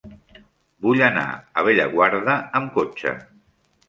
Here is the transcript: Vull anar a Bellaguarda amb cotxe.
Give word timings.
Vull 0.85 1.03
anar 1.07 1.25
a 1.31 1.63
Bellaguarda 1.67 2.39
amb 2.61 2.73
cotxe. 2.79 3.13